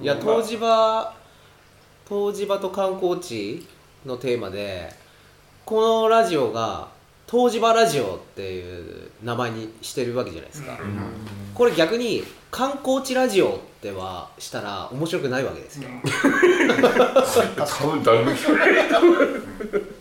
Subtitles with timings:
[0.00, 1.12] いや湯治場
[2.08, 3.66] 湯治場と観光地
[4.06, 4.92] のテーマで
[5.64, 6.88] このラジオが
[7.30, 10.78] 湯治場ラジオっていう名前にしてるわけじゃないですか、
[11.54, 15.90] これ逆に観光地ラジオってはしたら面白くないわけですよ、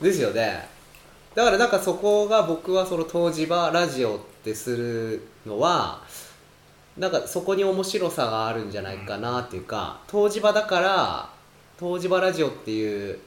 [0.01, 0.67] ですよね
[1.35, 6.01] だからなんかそこが僕はその湯治場ラジオってするのは
[6.97, 11.29] なんかそこに面白さがあるんじゃないかなっていうか湯治場だから
[11.79, 13.19] 湯治場ラジオっていう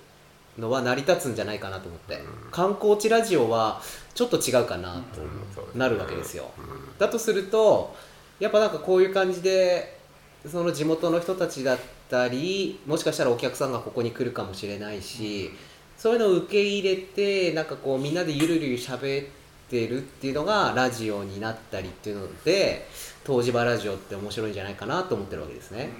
[0.60, 3.80] のは成り立つんじゃないかなと思って、観光地ラジオは
[4.14, 6.50] ちょっと違うかなとなるわけですよ、
[6.98, 7.94] だとすると
[8.38, 9.98] やっぱなんかこういう感じで
[10.46, 11.78] その地元の人たちだっ
[12.08, 15.50] たりもしかしたらお客さんがここに来るかもしれないし、
[15.98, 19.26] そういうのを受け入れてなんかこうみんなでゆるゆる喋っ
[19.68, 22.88] てるっていうのがラジオになったりっていうので
[23.28, 25.90] 湯治場ラジオって面白いんじゃないかなと思ってるわけですね、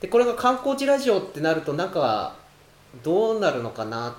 [0.00, 2.34] でこれが観光地ラジオってなるとなんか
[3.02, 4.12] どうなるのかなっ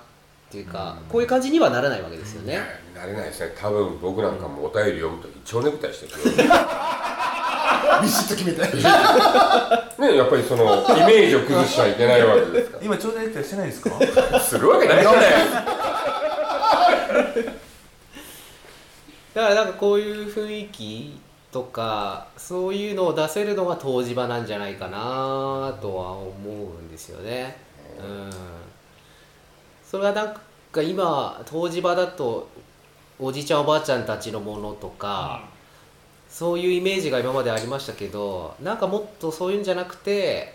[0.50, 2.60] ていうか、こういう感じにはならないわけですよね、
[2.94, 6.12] なれないですね多分僕なんかもお便り読むとき蝶ネクタイしてる
[8.02, 8.60] ビシッと決めて。
[8.62, 13.90] ねやっぱりそのイメージを崩しちゃいけないわけですか今ちょうどネクタイしてないですか？
[14.32, 15.22] ら するわけないじゃない。
[19.34, 26.50] だからなんかこういう雰囲気とかそういうのを出せるのが湯治場なんじゃないかなとは思う
[26.82, 27.56] んですよね。
[27.98, 28.30] うん、
[29.92, 30.34] それはなん
[30.72, 32.48] か今湯治場だと
[33.18, 35.44] おじいちゃんおばあちゃんたちのものとか、
[36.30, 40.54] そういうイメージが今までありましたけどなんかもっとそういうんじゃなくて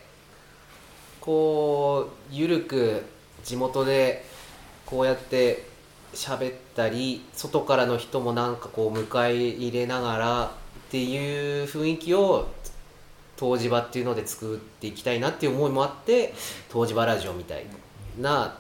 [1.22, 3.04] こうゆるく
[3.44, 4.26] 地元で
[4.88, 5.68] こうやって
[6.16, 10.50] 喋ったり外からの人もなんかこう迎え入れながらっ
[10.90, 12.48] ていう雰囲気を
[13.40, 16.34] 湯治場っていうので作っていきたいなっていう思いもあって
[16.74, 17.68] 湯治場ラジオみたい
[18.20, 18.58] な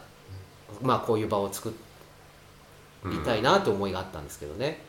[0.81, 1.73] まあこういう場を作
[3.05, 4.81] りたいなという思いがあったんですけどね。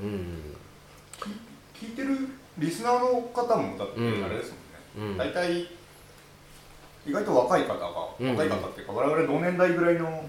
[0.00, 0.56] うん。
[1.74, 2.16] 聞いてる
[2.58, 4.52] リスナーの方もだってうんあれです
[4.96, 5.68] もんね、うん大体
[7.04, 7.88] 意外と若い方が、
[8.20, 8.30] うん。
[8.30, 10.24] 若い方っていうか我々同年代ぐらいの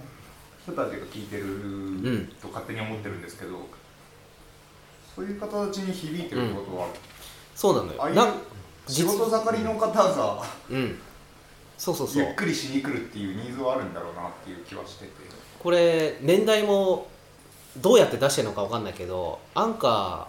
[0.64, 3.60] 人たちが聞いてるんと勝手に思ってるんですけど、
[5.14, 6.88] そういう方たちに響いてるってことは、
[7.54, 8.34] そうなのああいうよな
[8.88, 11.00] 仕事盛りの方がうん
[11.78, 12.24] そうそうそう。
[12.24, 15.12] ゆっくりしに来るっていうニーズはあるんだろうなっていう気はしてて。
[15.64, 17.08] これ年代も
[17.78, 20.28] どうやって出してるのかわかんないけどアンカ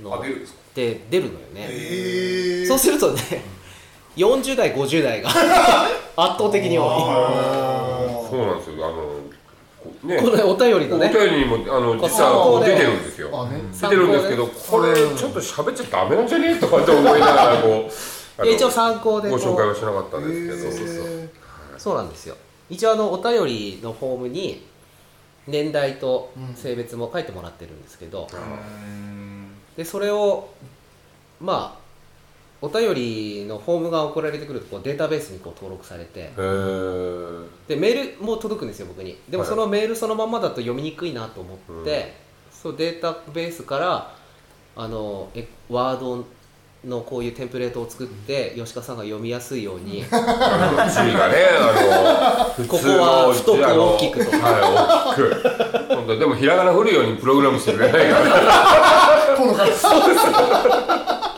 [0.00, 3.20] ーのあ出るんで出るのよね、へそうするとね
[4.16, 5.28] 40代50代が
[6.16, 6.88] 圧倒的に多
[8.30, 8.86] そうなんですよ。
[8.86, 8.94] あの
[9.82, 10.16] こね。
[10.16, 13.30] いこれお便りのおね便りにもあの実は出てるんですよ。
[13.32, 13.60] あね。
[13.72, 16.52] 出てるんですけどこれちょっと喋っちゃダメなんじゃね？
[16.52, 17.92] えとかって思いながらこう
[18.48, 20.70] や一応参考でご紹介はしなかったんですけど。
[20.76, 21.30] そうそうそう
[21.78, 22.36] そうなんですよ。
[22.68, 24.66] 一応あのお便りのフォームに
[25.46, 28.28] 年代と性別も書いてもらってるんですけど、
[29.76, 30.50] でそれを
[31.40, 31.80] まあ
[32.62, 36.30] お便りのフォームが送られてくるとこうデータベースにこう登録されて。
[37.66, 39.16] でメールも届くんですよ僕に。
[39.28, 39.50] でもはい。
[39.50, 42.14] そのメールそのままだと読みにくいなと思って、
[42.52, 44.14] そうデータベースから
[44.76, 46.24] あのえワード
[46.84, 50.04] のこういうテンプレートを作って吉川さんが読みやすいように。
[50.10, 50.16] あ
[50.72, 54.30] の字がねあのここは太く大きくと。
[54.30, 54.62] かはい
[55.12, 55.94] 大きく。
[55.94, 58.08] 本当でもひらがな振るようにプログラムしてくれない。
[58.10, 60.26] から今度からそうです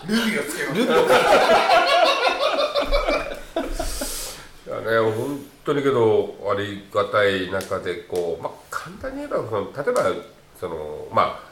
[0.06, 0.92] ルビーをつけろルビー
[4.66, 10.12] いやね本当にけどありがたい中でこうまあ簡単に言えばその例えば
[10.58, 11.51] そのまあ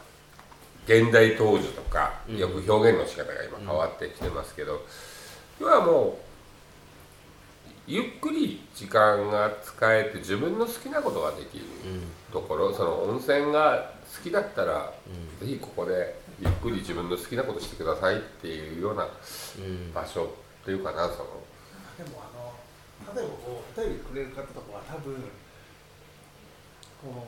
[0.91, 4.85] 現代当時とかよく表現の仕方が今変わってきてますけど、
[5.61, 6.31] 要はもう
[7.87, 11.65] ゆっくり時間が使えて自分の好きなことができる
[12.33, 14.93] ところ、その温泉が好きだったら、
[15.41, 19.93] ぜひここでゆっくり自分の好きなことしてくださいっていうようなうん。
[19.93, 21.41] 場所っていうかなその。
[21.99, 25.15] でもあの例えばこうお便りくれる方とかは多分
[27.01, 27.27] こ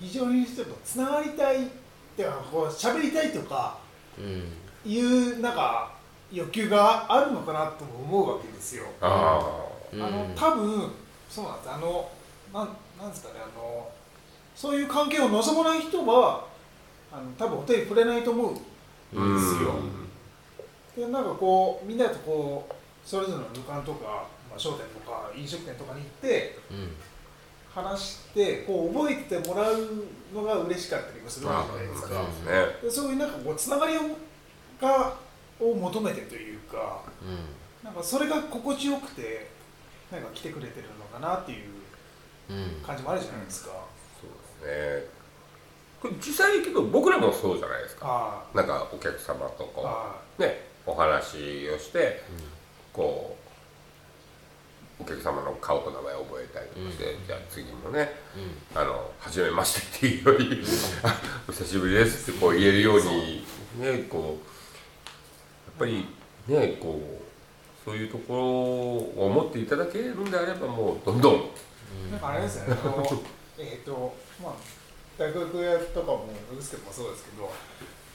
[0.00, 1.68] う非常にちょっとつながりたいっ
[2.16, 3.78] てかこう喋りたいとか
[4.18, 4.52] うん。
[4.84, 5.92] いうなんか
[6.32, 8.84] 欲求があるのかなとも思うわけですよ。
[9.00, 9.40] あ
[9.92, 10.90] の多分
[11.28, 12.10] そうなんですあの
[12.54, 13.90] なんなんですかねあの
[14.54, 16.46] そういう関係を望まない人は
[17.12, 19.74] あの多分お便りくれないと思うんですあよ。
[20.96, 22.74] でなんかこうみんなとこう
[23.06, 26.92] それぞれの旅館とかまあ、商店とか飲食店とかに行ってうん
[27.74, 29.88] 話してこう覚えてもらう
[30.34, 32.08] のが嬉しかったりもするわけじゃないですか。
[32.08, 34.00] そうでそういうなんかこうつながりを
[34.80, 35.14] が
[35.60, 39.48] を求めてというかうなんかそれが心地よくて
[40.10, 42.82] なんか来てくれてるのかなっていうんうん。
[42.84, 43.70] 感じもあるじゃないですか、
[44.20, 44.70] そうで
[45.02, 45.10] すね。
[46.02, 48.42] これ実際けど僕らもそうじゃないですか。
[48.52, 49.86] あなんかお客様とこ
[50.38, 52.22] うねお話をして
[52.92, 53.39] こう
[55.00, 58.12] お客様の顔と名前を覚えたりとかして、じゃあ次もね
[58.74, 58.80] うん。
[58.80, 60.62] あの初めましてっていうより
[61.02, 63.46] 「あお久しぶりです」ってこう言えるように
[63.78, 64.28] ねこうや
[65.72, 66.06] っぱり
[66.46, 67.30] ねこう
[67.84, 71.50] そういうところを思っていただけるんであればもうどんどん。
[72.10, 72.76] なんかあれですよね、
[73.58, 74.52] えっと、まあ、
[75.18, 76.26] 大学屋とかも、
[76.56, 77.50] うすけもそうですけど、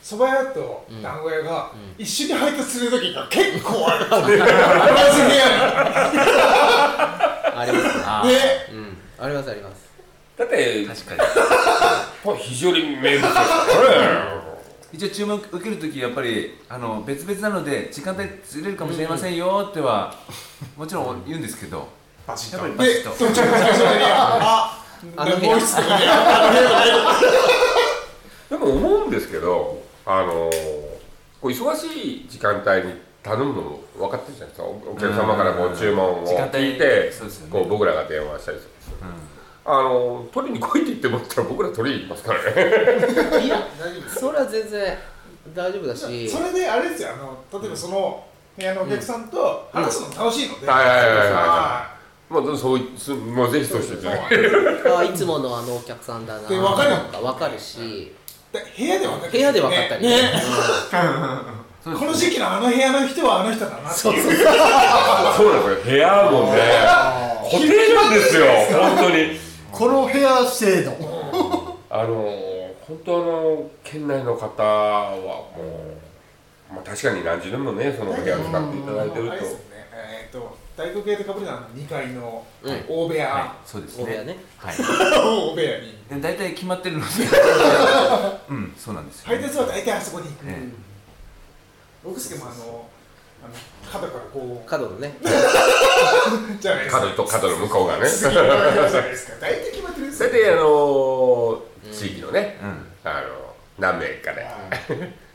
[0.02, 2.04] 蕎麦屋と団子屋がうん。
[2.04, 4.06] 一緒に配達する時が結構ある。
[4.16, 4.38] う
[6.62, 6.65] ん
[9.26, 9.90] ありますあります。
[10.38, 12.38] だって確かに。
[12.40, 13.32] 非常に名物ですか
[13.90, 14.46] らね。
[14.94, 20.16] 一応注文受けるときやっぱりあの別々なので時間帯ずれるかもしれませんよっては
[20.78, 21.88] もちろん言うんですけど。
[22.28, 22.66] バチッと。
[22.66, 23.18] やっぱりバチで、ッと。
[23.18, 24.84] 途中で最初に、あ、
[25.18, 25.36] あの。
[28.50, 30.52] でも思うんですけどあの
[31.42, 34.68] こう忙しい時間帯に頼むのも分かってるじゃないですか。
[34.68, 37.52] おお客様からこう注文を時間帯聞いてそうですよね。
[37.52, 38.70] こう僕らが電話したりする
[39.68, 43.46] あの取りに来いって言ってもらったら僕ら取りに行きますからね。
[43.46, 43.68] いや
[44.08, 44.98] それは全然
[45.56, 46.30] 大丈夫だし。
[46.30, 48.24] それであれですよ、あの、例えばその
[48.58, 50.68] 部屋のお客さんと話すの楽しいので。
[50.68, 51.96] はいはいはいはいは
[52.28, 56.50] もうそういすもうぜひそうしてあいつものあのお客さんだな。
[56.50, 58.12] で分かるか分かるし。
[58.52, 59.32] 部屋で分かる。
[59.32, 60.22] 部屋で分かったりね。
[60.22, 60.34] ね。
[61.84, 63.94] この時期のあの部屋の人はあの人だなっていう。
[63.94, 64.50] そうなんですよ。
[65.86, 66.62] 部屋もね
[67.50, 68.46] 固定なんですよ
[68.80, 69.40] 本当に。
[69.72, 70.92] この部屋制度。
[71.90, 72.46] あの
[72.82, 75.50] 本当あの県内の方はも
[76.72, 79.32] う、まあ、確かに何時でもねその部屋使っていただいてると。
[79.32, 79.64] あれですよね、
[79.94, 82.86] えっ、と大学系でかぶるのは2階のうん。
[82.88, 84.04] 大部屋、はいそうですね。
[84.04, 84.38] 大部屋ね。
[84.58, 84.76] はい。
[84.78, 85.98] 大部屋に。
[86.10, 87.08] で大体決まってるので。
[88.50, 90.28] うんそうなんですよ配達は大体あそこに。
[90.28, 90.70] 行く、え
[92.04, 92.88] 僕すけもあの
[93.92, 94.70] 角からこう。
[94.70, 95.18] 角のね。
[96.60, 96.96] じゃないです。
[96.96, 98.08] か角と角の向こうがね。
[98.08, 99.34] 次の部屋じゃないですか。
[99.40, 100.30] 大体決まってるんですよ。
[100.30, 103.10] 大体あの地域のね、うん。
[103.10, 104.52] あの何名かで、は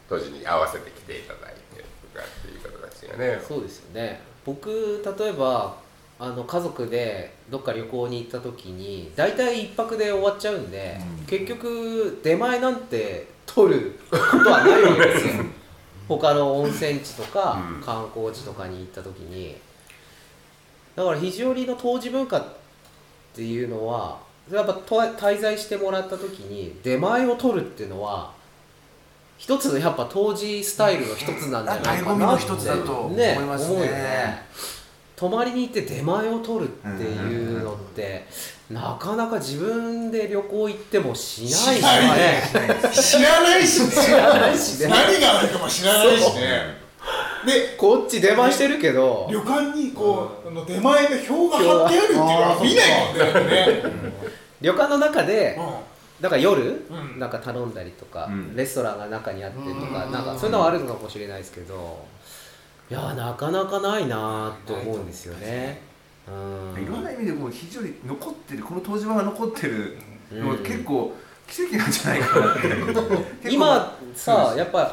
[0.08, 3.42] 当時に合わせて来ていただいてとかっていう形がね。
[3.46, 4.20] そうですよね。
[4.44, 5.76] 僕例えば
[6.18, 15.44] あの家族でどっか旅行に行った時に大体一泊で終わっちゃうんで、結局出前なんて取ることはないわけですよ
[16.18, 17.82] 他の温泉地とかうん。
[17.82, 19.56] 観光地とかに行った時に
[20.96, 22.44] だから肘折の当時文化っ
[23.34, 24.18] ていうのは
[24.50, 28.32] やっぱと滞在してもらった時に出前を取るっていうのは
[29.38, 32.44] 一つのやっぱ当時スタイルの一つなんじゃないかなって
[33.16, 34.42] ね思うよね
[35.20, 38.26] 泊まりに行って出前を取るっていうのって
[38.70, 41.76] なかなか自分で旅行行ってもしないしね。
[41.76, 42.42] ね
[42.90, 43.90] 知らないしね。
[43.90, 44.88] 知らないしね。
[44.88, 46.80] 何があるかも知らないしね。
[47.44, 49.28] でこっち出前してるけど。
[49.30, 54.12] 旅館にこう、あの出前の表が貼ってあるっていうのは見ないもんね。
[54.62, 57.18] 旅館の中でうだから夜、うん。
[57.18, 58.56] なんか頼んだりとか、うん。
[58.56, 60.12] レストランが中にあってとか、うん。
[60.12, 62.06] なんかそういうのはあるのかもしれないですけど
[62.90, 65.80] いやーなかなかないなーと思うんですよね。
[66.28, 66.32] う
[66.78, 66.82] ん。
[66.82, 69.96] いろんな意味でこう非常に残ってるこの湯治場が残ってる
[70.32, 70.62] のはうん。
[70.64, 71.14] 結構
[71.46, 72.56] 奇跡なんじゃないかなっ
[73.42, 74.92] て今さやっぱ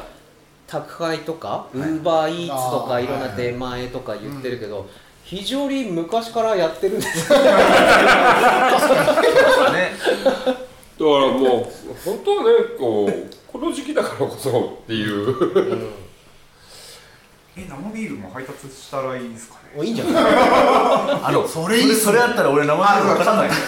[0.66, 3.06] 宅配とかウーバーイーツとかい。
[3.06, 4.88] ろんな出前とか言ってるけど、
[5.24, 7.38] 非常に昔からやってるんですよ。
[7.42, 7.44] ね。
[10.98, 11.66] だからもう
[12.04, 13.12] 本当はねこう
[13.50, 15.88] この時期だからこそっていう
[17.60, 19.84] え生ビールも配達したらいいんですかね？
[19.84, 20.24] いいんじゃない？
[21.24, 23.50] あのそれいいそれあったら俺名前わからない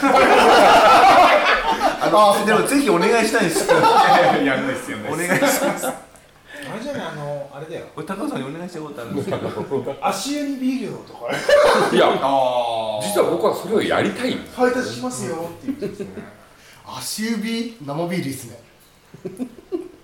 [2.03, 3.69] あのでもぜひお願いしたいんです。
[3.71, 3.77] よ
[4.45, 5.87] やんないっすよねお願いします。
[5.87, 7.87] あれじゃないあのあれだよ。
[7.97, 9.97] 俺高尾さんにお願いしたことあるんですけど。
[10.01, 11.27] 足湯にビールをとか。
[11.95, 14.39] いやあ実は僕はそれをやりたい。
[14.57, 16.07] 配達しますよって言ってですね。
[16.87, 18.61] 足指生ビールいいっすね。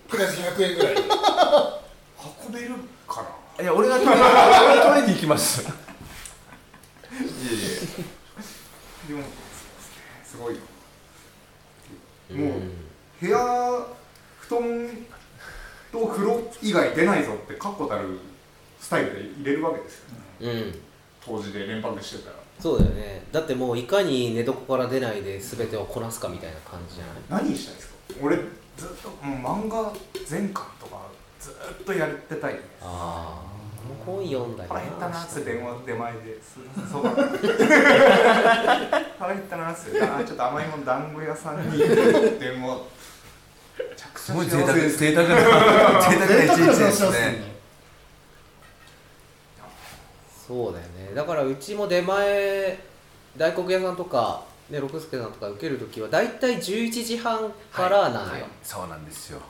[0.09, 1.02] プラス100円ぐらいで。
[2.49, 2.75] 運べる
[3.09, 3.28] かな？
[3.59, 5.63] いや俺が取り俺が取りに行きます。
[5.63, 7.19] いえ
[9.07, 9.23] いでも
[10.25, 10.59] すごい。
[12.33, 12.39] うん。
[12.39, 12.61] もう
[13.21, 13.39] 部屋
[14.41, 14.61] 布団
[15.91, 18.19] と風呂以外出ないぞって確固たる
[18.79, 20.53] スタイルで入れるわけですよね。
[20.53, 20.75] うん。
[21.25, 22.37] 当時で連泊してたら。
[22.61, 23.25] そうだよね。
[23.33, 27.45] だってもういかに寝床から出ないで全てをこなすかみたいな感じじゃない？
[27.47, 27.95] 何したいですか？
[28.23, 29.93] 俺ずっともう漫画
[30.27, 31.07] 全巻とか
[31.47, 32.55] ずっとやってたい。
[32.55, 33.47] ねああ
[34.05, 36.19] 本読んだり腹減ったなっつって電話出前で。
[39.19, 40.03] 腹減ったなっつって。
[40.03, 42.79] あちょっと甘いもん団子屋さんに電話。
[44.15, 47.11] すごい贅沢贅沢な贅沢な一日ですね。
[47.11, 47.57] ね。
[50.47, 51.15] そうだよね。
[51.15, 52.79] だからうちも出前
[53.37, 58.45] 大黒屋さんとかね六助さんとか受ける時は大体11時半からなのよ、はい。
[58.62, 59.41] そうなんですよ。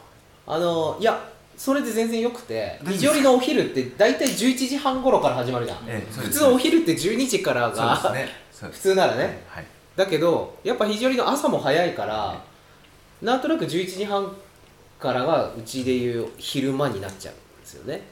[0.47, 8.29] あのいやそれで全然よくて何非常にのお昼って大体11時半頃から始まるじゃん、普ええそうです通お昼って12時からが、 ね。
[8.53, 9.43] 普通ならね。
[9.49, 9.67] はい。
[9.97, 12.43] だけどやっぱ非常にの朝も早いから、
[13.23, 14.37] なんとなく11時半
[14.99, 18.03] からがうちでいう昼間になっちゃうんですよね。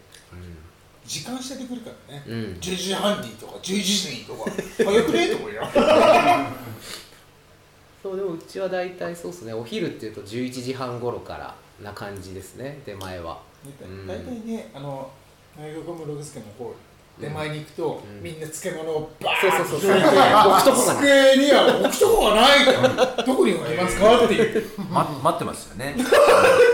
[1.05, 2.59] 時間指定でくるからね、うん。
[2.59, 4.51] 10時半にとか11時にとか。
[4.79, 5.69] 早くねと思うよ。
[8.03, 9.53] そうでもうちは大体そうですね。
[9.53, 13.40] お昼っていうと11時半頃からな感じですね出前は。
[13.83, 14.07] うん。
[14.07, 15.11] 大体ねあの
[15.59, 16.75] 内国もログスケもこ
[17.19, 18.23] う出前に行くと、うん。
[18.23, 20.02] みんな漬物をバそうーッそうそうそう。
[20.02, 24.71] と置くとこが机には置くとこがないとどこに置きますかっていう。
[24.90, 25.97] ま待ってますよね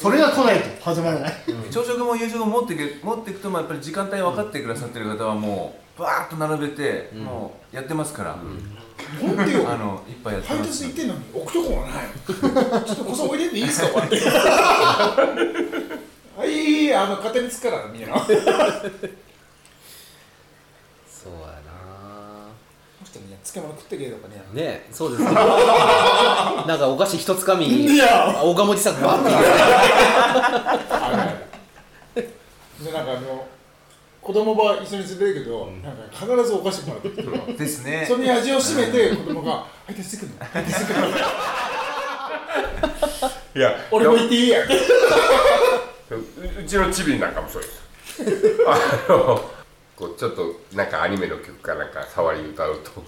[0.00, 1.32] それが来ないと始まらない。
[1.70, 7.24] 朝食も夕食も持っていく持っていくともやっぱり時間帯分かってくださってる方はもうバーッと並べて、うん。
[7.24, 8.34] もうやってますから、
[9.20, 9.70] 本当よ。
[9.70, 10.70] あのいっぱいやって配ます。
[10.82, 12.06] 達行ってんのに置くとこがない。
[12.86, 13.88] ちょっとこそ置いてっていいですか
[16.40, 18.42] はいあの勝手につくからみんなそうやな
[22.96, 24.42] この人に漬物食ってけとかね。
[24.52, 25.30] ねそうですね。
[25.34, 28.40] なんかお菓子一つかみいや。
[28.42, 29.30] 大鴨自作バッて
[32.84, 33.46] でなんかあの
[34.20, 38.04] 子供は一緒に連れてるけど、なんか必ずお菓子もらってきてるですね。
[38.06, 41.16] それに味を占めて子供が「配達してくるのてくるの。
[43.56, 44.60] いや俺も行っていいや」
[46.10, 47.80] うちのチビなんかもそうです。
[48.66, 48.78] あ
[49.08, 49.59] の
[50.00, 53.04] こうちょっとなんかアニメの曲かなんか触り歌うと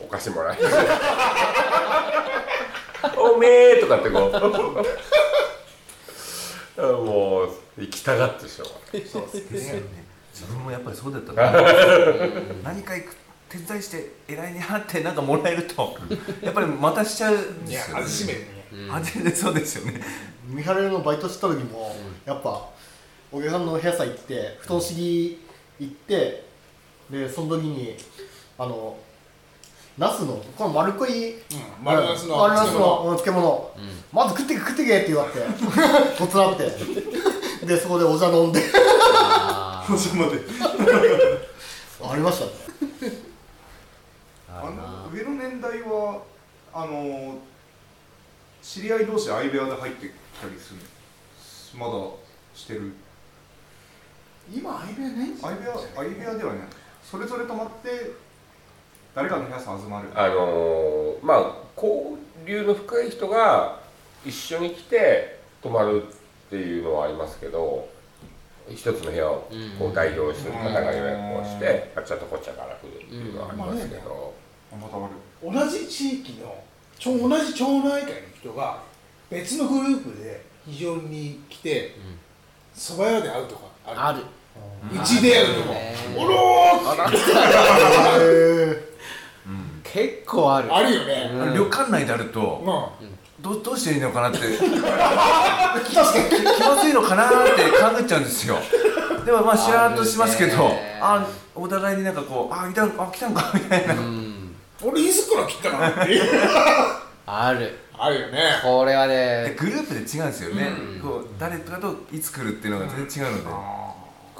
[0.00, 0.66] お菓子もらえる。
[3.16, 4.32] おめえとかってこう。
[6.82, 8.64] もう行きたがってしょ
[9.10, 9.82] そうですね。
[10.34, 11.52] 自分もやっぱりそうだったな。
[12.64, 13.14] 何か行く
[13.48, 15.96] 手伝いして偉いになってなんかもらえると。
[16.42, 18.46] やっぱりまたしちゃうんいやですよ、ね、味しめるね
[18.90, 20.00] 味でそうですよね。
[20.48, 22.68] 三原のバイトした時も、やっぱ
[23.30, 25.45] お客さんの部屋さ行って布団敷
[25.78, 26.44] 行って
[27.10, 27.96] でその時に
[28.58, 28.96] あの
[29.98, 31.40] ナスのこの丸っこいうん
[31.82, 33.70] 丸ナスの丸ナスのうん漬物、
[34.12, 35.38] まず食ってけ食ってけって言われて
[36.18, 37.66] こつなって。
[37.66, 38.60] でそこでお茶飲んで。
[38.74, 39.96] あー。
[39.96, 40.40] そまで。
[42.02, 42.52] ありましたね。
[44.48, 46.22] あの上の年代は
[46.72, 47.38] あの
[48.62, 50.80] 知り合い同士で相部屋で入ってきたりする
[51.78, 51.92] まだ
[52.54, 52.92] してる
[54.50, 56.60] 今相部屋ないんですよ相部屋相部屋ではね
[57.02, 58.10] それぞれ泊まって
[59.14, 60.08] 誰かの部屋さん集まる。
[60.14, 63.80] あのーまあ交流の深い人が
[64.24, 66.06] 一緒に来て泊まるっ
[66.50, 67.88] ていうのはありますけど
[68.70, 69.48] 一つの部屋を
[69.78, 74.34] こう代表する方が予約をしてあっちゃとこっちゃから来るっていうのはありますけど、
[74.72, 75.14] またある。
[75.42, 76.62] 同じ地域の
[76.98, 78.82] ちょ同じ町内会の人が
[79.30, 81.94] 別のグループで非常に来て
[82.74, 84.22] 蕎麦屋で会うとかあある
[84.92, 86.36] るうちで会うとかねおろ
[89.82, 90.74] 結構ある。
[90.74, 91.30] あるよね。
[91.54, 92.62] 旅館内であると
[93.00, 94.38] うどうどうしていいのかなって。
[94.38, 96.04] 気ま
[96.82, 98.58] ずいのかなって考えちゃうんですよ。
[99.24, 100.70] でもまあしらーっとしますけど
[101.00, 103.94] あお互いになんかこうあいたあ来たんかみたいな、
[104.82, 106.20] 俺いつから来たなって
[107.26, 107.78] ある。
[107.98, 108.60] あるよね。
[108.62, 109.14] これはで
[109.48, 111.00] ねグループで違うんですよね、うん。
[111.00, 113.50] こう誰かといつ来るっていうのが全然違うので、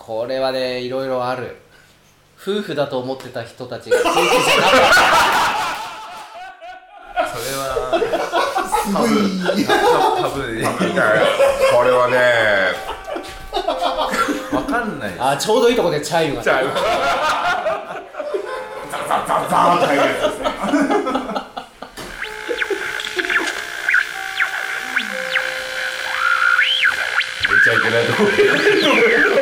[0.06, 1.56] これはねいろいろある。
[2.40, 4.78] 夫婦だと思ってた人たちが夫婦じゃなか
[7.24, 7.64] っそれは
[8.84, 9.72] すごいタ
[10.22, 10.70] タブーでいや
[11.74, 12.14] これはね
[14.56, 16.42] わかんないあちょうどいいとこでチャイムが。
[16.42, 16.62] じゃあ
[18.92, 20.46] ザザザザーンって入るやつですね。
[27.48, 29.35] 出ちゃいけないとこ関